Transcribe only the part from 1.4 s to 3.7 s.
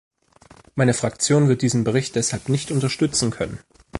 wird diesen Bericht deshalb nicht unterstützen können.